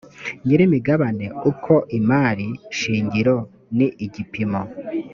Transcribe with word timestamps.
nyirimigabane 0.45 1.25
uko 1.51 1.73
imari 1.97 2.47
shingiro 2.77 3.35
ni 3.77 3.87
igipimo 4.05 4.61